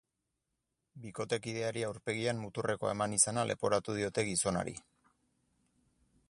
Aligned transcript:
Bikotekideari 1.01 1.83
aurpegian 1.89 2.41
muturrekoa 2.45 2.95
eman 2.97 3.13
izana 3.19 3.45
leporatu 3.51 3.99
diote 3.99 4.25
gizonari. 4.31 4.75